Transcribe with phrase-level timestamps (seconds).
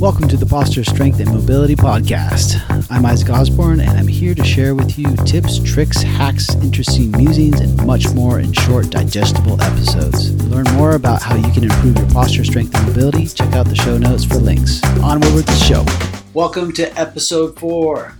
[0.00, 2.62] Welcome to the Posture Strength and Mobility Podcast.
[2.88, 7.58] I'm Isaac Osborne, and I'm here to share with you tips, tricks, hacks, interesting musings,
[7.58, 10.30] and much more in short, digestible episodes.
[10.36, 13.66] To learn more about how you can improve your posture strength and mobility, check out
[13.66, 14.84] the show notes for links.
[15.02, 15.84] Onward with the show.
[16.32, 18.16] Welcome to episode four.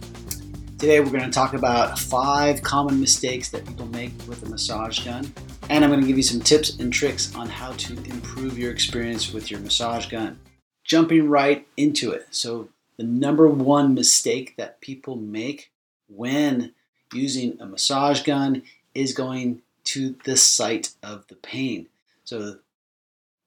[0.78, 5.04] Today, we're going to talk about five common mistakes that people make with a massage
[5.04, 5.32] gun.
[5.70, 8.72] And I'm going to give you some tips and tricks on how to improve your
[8.72, 10.40] experience with your massage gun
[10.88, 12.26] jumping right into it.
[12.30, 15.70] So, the number one mistake that people make
[16.08, 16.72] when
[17.14, 21.86] using a massage gun is going to the site of the pain.
[22.24, 22.56] So,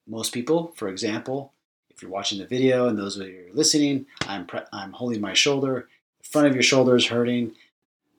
[0.08, 1.52] most people, for example,
[1.90, 5.20] if you're watching the video and those of you are listening, I'm, pre- I'm holding
[5.20, 5.90] my shoulder,
[6.22, 7.52] the front of your shoulder is hurting.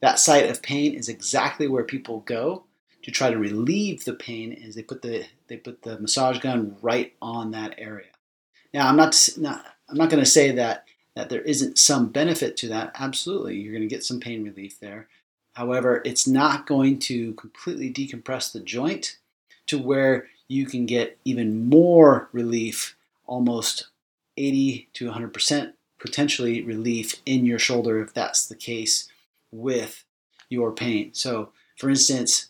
[0.01, 2.65] That site of pain is exactly where people go
[3.03, 6.77] to try to relieve the pain is they put the they put the massage gun
[6.81, 8.07] right on that area.
[8.73, 12.57] Now, I'm not, not I'm not going to say that that there isn't some benefit
[12.57, 12.93] to that.
[12.99, 15.09] Absolutely, you're going to get some pain relief there.
[15.53, 19.19] However, it's not going to completely decompress the joint
[19.67, 23.89] to where you can get even more relief, almost
[24.39, 29.09] 80 to 100% potentially relief in your shoulder if that's the case
[29.51, 30.05] with
[30.49, 31.11] your pain.
[31.13, 32.49] So, for instance,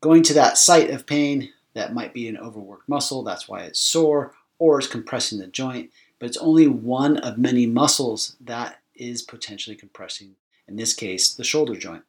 [0.00, 3.80] going to that site of pain, that might be an overworked muscle, that's why it's
[3.80, 9.22] sore, or is compressing the joint, but it's only one of many muscles that is
[9.22, 12.02] potentially compressing, in this case, the shoulder joint.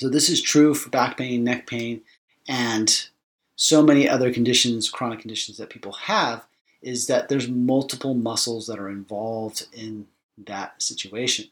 [0.00, 2.02] So, this is true for back pain, neck pain,
[2.48, 3.08] and
[3.56, 6.46] so many other conditions, chronic conditions that people have,
[6.80, 10.06] is that there's multiple muscles that are involved in
[10.46, 11.46] that situation.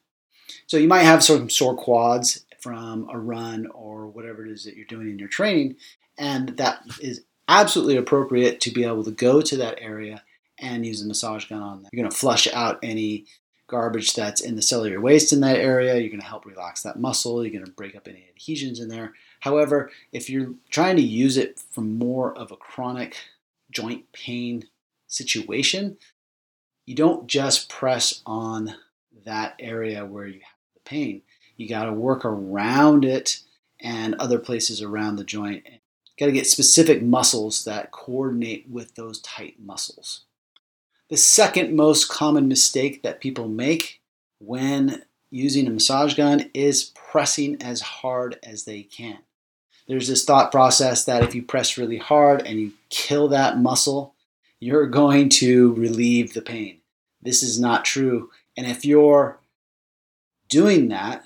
[0.67, 4.77] So, you might have some sore quads from a run or whatever it is that
[4.77, 5.77] you're doing in your training,
[6.17, 10.23] and that is absolutely appropriate to be able to go to that area
[10.61, 11.91] and use a massage gun on there.
[11.93, 13.27] You're going to flush out any
[13.69, 15.97] garbage that's in the cellular waste in that area.
[15.97, 17.45] You're going to help relax that muscle.
[17.45, 19.15] You're going to break up any adhesions in there.
[19.41, 23.17] However, if you're trying to use it for more of a chronic
[23.70, 24.67] joint pain
[25.07, 25.98] situation,
[26.87, 28.75] you don't just press on
[29.25, 31.23] that area where you have the pain.
[31.57, 33.41] You got to work around it
[33.81, 35.64] and other places around the joint
[36.18, 40.23] Got to get specific muscles that coordinate with those tight muscles.
[41.11, 44.01] The second most common mistake that people make
[44.40, 49.18] when using a massage gun is pressing as hard as they can.
[49.86, 54.14] There's this thought process that if you press really hard and you kill that muscle,
[54.61, 56.78] you're going to relieve the pain.
[57.23, 58.30] This is not true.
[58.57, 59.39] And if you're
[60.48, 61.24] doing that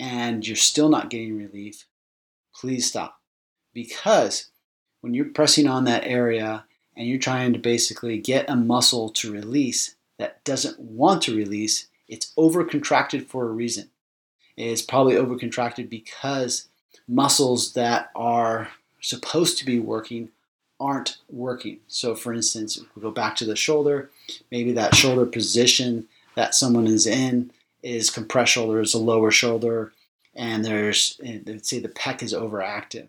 [0.00, 1.86] and you're still not getting relief,
[2.54, 3.20] please stop
[3.74, 4.48] because
[5.00, 6.64] when you're pressing on that area
[6.96, 11.88] and you're trying to basically get a muscle to release that doesn't want to release,
[12.08, 13.90] it's overcontracted for a reason.
[14.56, 16.68] It's probably overcontracted because
[17.08, 18.68] muscles that are
[19.00, 20.30] supposed to be working
[20.80, 21.80] aren't working.
[21.88, 24.10] So, for instance, we go back to the shoulder,
[24.50, 27.50] maybe that shoulder position that someone is in
[27.82, 29.92] is compressed shoulder, is a lower shoulder,
[30.34, 33.08] and there's, let's say the pec is overactive.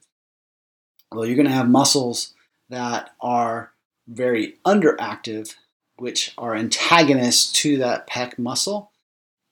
[1.11, 2.33] Well, you're going to have muscles
[2.69, 3.71] that are
[4.07, 5.55] very underactive,
[5.97, 8.91] which are antagonists to that pec muscle.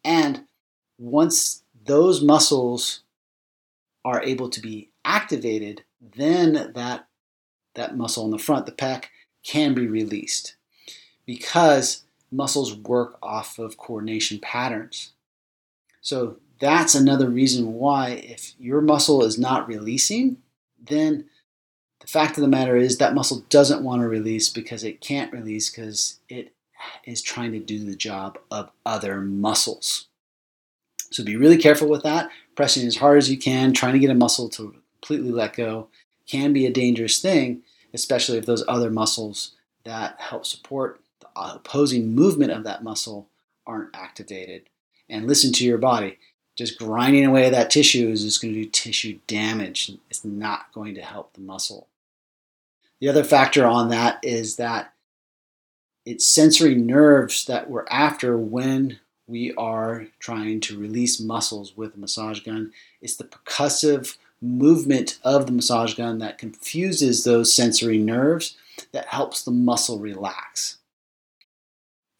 [0.03, 0.45] And
[0.97, 3.01] once those muscles
[4.05, 7.07] are able to be activated, then that,
[7.75, 9.05] that muscle in the front, the pec,
[9.43, 10.55] can be released
[11.25, 15.11] because muscles work off of coordination patterns.
[16.01, 20.37] So that's another reason why if your muscle is not releasing,
[20.81, 21.25] then
[22.03, 25.31] the fact of the matter is that muscle doesn't want to release because it can't
[25.31, 26.51] release because it
[27.05, 30.07] is trying to do the job of other muscles.
[31.11, 32.29] So be really careful with that.
[32.55, 35.87] Pressing as hard as you can, trying to get a muscle to completely let go
[36.27, 37.61] can be a dangerous thing,
[37.93, 39.53] especially if those other muscles
[39.85, 43.29] that help support the opposing movement of that muscle
[43.65, 44.63] aren't activated.
[45.09, 46.17] And listen to your body
[46.55, 49.91] just grinding away at that tissue is just going to do tissue damage.
[50.09, 51.87] It's not going to help the muscle.
[53.03, 54.93] The other factor on that is that
[56.05, 61.99] it's sensory nerves that we're after when we are trying to release muscles with a
[61.99, 62.71] massage gun.
[63.01, 68.55] It's the percussive movement of the massage gun that confuses those sensory nerves
[68.93, 70.77] that helps the muscle relax.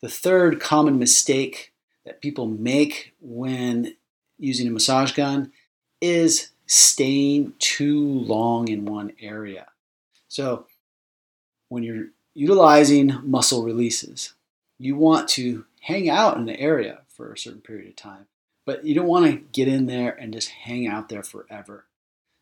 [0.01, 1.71] The third common mistake
[2.05, 3.95] that people make when
[4.37, 5.53] using a massage gun
[6.01, 9.67] is staying too long in one area.
[10.27, 10.65] So
[11.73, 14.35] when you're utilizing muscle releases,
[14.77, 18.27] you want to hang out in the area for a certain period of time,
[18.63, 21.85] but you don't want to get in there and just hang out there forever.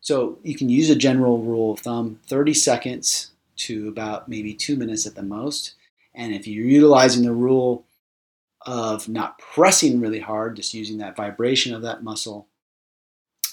[0.00, 4.76] So you can use a general rule of thumb 30 seconds to about maybe two
[4.76, 5.76] minutes at the most.
[6.14, 7.86] And if you're utilizing the rule
[8.66, 12.48] of not pressing really hard, just using that vibration of that muscle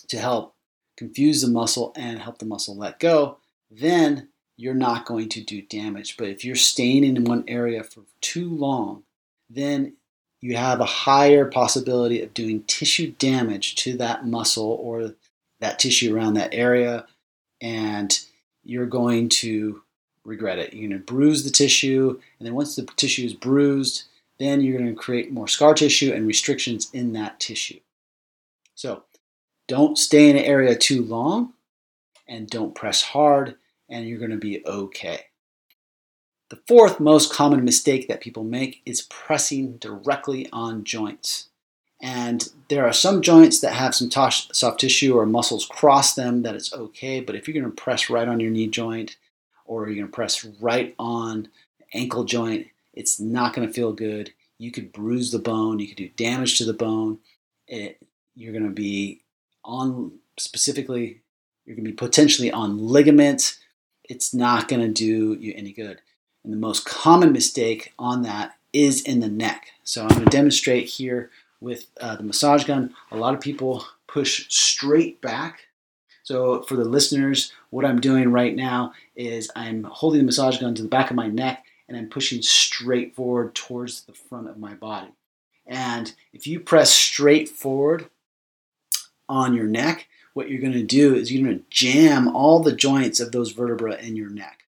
[0.10, 0.56] to help
[0.98, 3.38] confuse the muscle and help the muscle let go,
[3.72, 4.28] then
[4.60, 6.18] you're not going to do damage.
[6.18, 9.04] But if you're staying in one area for too long,
[9.50, 9.94] then
[10.42, 15.14] you have a higher possibility of doing tissue damage to that muscle or
[15.62, 17.08] that tissue around that area.
[17.62, 18.20] And
[18.66, 19.82] you're going to
[20.26, 20.74] regret it.
[20.74, 22.20] You're going to bruise the tissue.
[22.38, 24.04] And then once the tissue is bruised,
[24.40, 27.80] then you're going to create more scar tissue and restrictions in that tissue.
[28.76, 29.04] So
[29.70, 31.54] don't stay in an area too long
[32.28, 33.56] and don't press hard,
[33.90, 35.26] and you're going to be okay.
[36.50, 41.50] The fourth most common mistake that people make is pressing directly on joints.
[42.02, 46.56] And there are some joints that have some soft tissue or muscles cross them that
[46.56, 49.18] it's okay, but if you're going to press right on your knee joint
[49.66, 51.50] or you're going to press right on
[51.94, 54.32] ankle joint, it's not going to feel good.
[54.58, 57.20] You could bruise the bone, you could do damage to the bone.
[57.68, 57.98] It,
[58.36, 59.22] you're going to be
[59.64, 61.22] on specifically,
[61.66, 63.60] you're going to be potentially on ligaments.
[64.10, 66.02] It's not going to do you any good.
[66.44, 69.68] And the most common mistake on that is in the neck.
[69.84, 72.94] So I'm going to demonstrate here with uh, the massage gun.
[73.12, 75.68] A lot of people push straight back.
[76.24, 80.76] So for the listeners, what I'm doing right now is I'm holding the massage gun
[80.76, 84.58] to the back of my neck and I'm pushing straight forward towards the front of
[84.58, 85.12] my body.
[85.66, 88.10] And if you press straight forward
[89.28, 92.76] on your neck, what you're going to do is you're going to jam all the
[92.76, 94.66] joints of those vertebrae in your neck,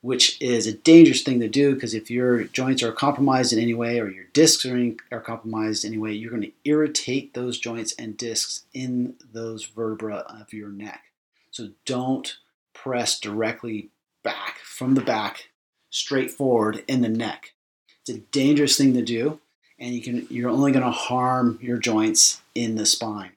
[0.00, 3.74] which is a dangerous thing to do because if your joints are compromised in any
[3.74, 7.34] way or your discs are, in, are compromised in any way, you're going to irritate
[7.34, 11.04] those joints and discs in those vertebrae of your neck.
[11.50, 12.36] So don't
[12.72, 13.90] press directly
[14.22, 15.50] back from the back
[15.90, 17.52] straight forward in the neck.
[18.00, 19.40] It's a dangerous thing to do,
[19.78, 23.30] and you can you're only going to harm your joints in the spine.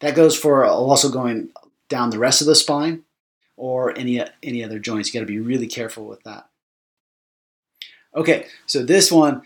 [0.00, 1.50] That goes for also going
[1.88, 3.04] down the rest of the spine
[3.56, 5.08] or any any other joints.
[5.12, 6.48] You got to be really careful with that.
[8.14, 9.42] Okay, so this one,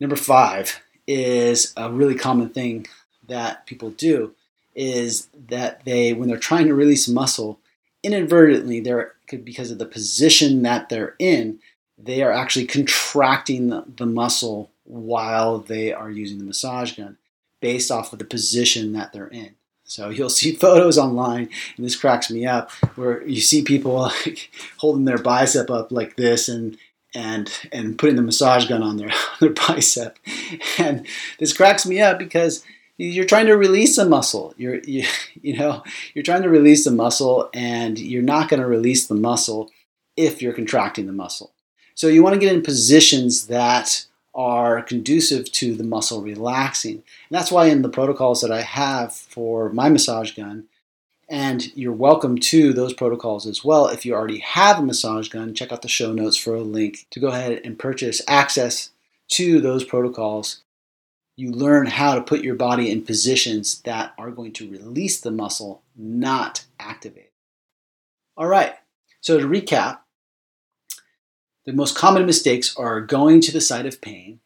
[0.00, 2.86] number five, is a really common thing
[3.28, 4.34] that people do
[4.74, 7.58] is that they when they're trying to release muscle
[8.02, 11.58] inadvertently they're because of the position that they're in
[11.98, 17.18] they are actually contracting the, the muscle while they are using the massage gun
[17.60, 19.54] based off of the position that they're in.
[19.88, 24.50] So you'll see photos online, and this cracks me up, where you see people like
[24.76, 26.78] holding their bicep up like this and
[27.14, 30.18] and and putting the massage gun on their on their bicep,
[30.78, 31.06] and
[31.40, 32.64] this cracks me up because
[32.98, 34.54] you're trying to release a muscle.
[34.56, 35.04] You're you,
[35.42, 35.82] you know
[36.14, 39.70] you're trying to release a muscle, and you're not going to release the muscle
[40.16, 41.52] if you're contracting the muscle.
[41.94, 44.04] So you want to get in positions that
[44.38, 46.92] are conducive to the muscle relaxing.
[46.92, 50.68] And that's why in the protocols that I have for my massage gun,
[51.28, 53.88] and you're welcome to those protocols as well.
[53.88, 57.06] If you already have a massage gun, check out the show notes for a link
[57.10, 58.90] to go ahead and purchase access
[59.32, 60.62] to those protocols.
[61.36, 65.32] You learn how to put your body in positions that are going to release the
[65.32, 67.32] muscle, not activate.
[68.36, 68.76] All right,
[69.20, 69.98] so to recap,
[71.68, 74.40] the most common mistakes are going to the site of pain,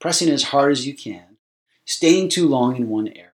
[0.00, 1.36] pressing as hard as you can,
[1.84, 3.30] staying too long in one area,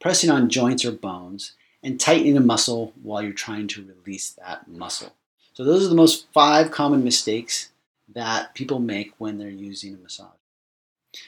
[0.00, 4.66] pressing on joints or bones, and tightening a muscle while you're trying to release that
[4.66, 5.12] muscle.
[5.52, 7.72] So, those are the most five common mistakes
[8.14, 10.40] that people make when they're using a massage.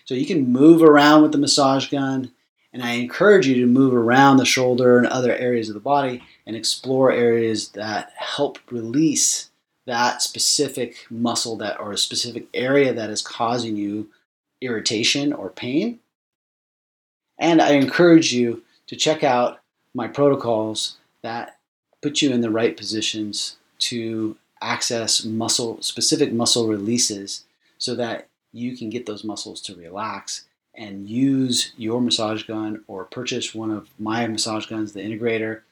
[0.06, 2.32] So, you can move around with the massage gun,
[2.72, 6.22] and I encourage you to move around the shoulder and other areas of the body
[6.46, 9.50] and explore areas that help release
[9.88, 14.06] that specific muscle that or a specific area that is causing you
[14.60, 15.98] irritation or pain.
[17.38, 19.60] And I encourage you to check out
[19.94, 21.56] my protocols that
[22.02, 27.44] put you in the right positions to access muscle specific muscle releases
[27.78, 33.06] so that you can get those muscles to relax and use your massage gun or
[33.06, 35.62] purchase one of my massage guns, the integrator,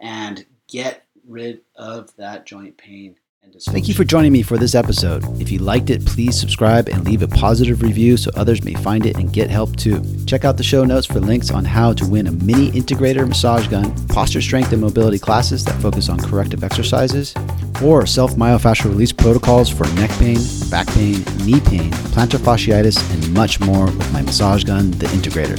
[0.00, 3.16] and get rid of that joint pain
[3.60, 5.24] Thank you for joining me for this episode.
[5.40, 9.06] If you liked it, please subscribe and leave a positive review so others may find
[9.06, 10.04] it and get help too.
[10.26, 13.66] Check out the show notes for links on how to win a mini integrator massage
[13.68, 17.34] gun, posture strength and mobility classes that focus on corrective exercises,
[17.82, 20.38] or self myofascial release protocols for neck pain,
[20.70, 25.58] back pain, knee pain, plantar fasciitis, and much more with my massage gun, the Integrator.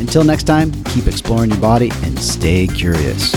[0.00, 3.34] Until next time, keep exploring your body and stay curious.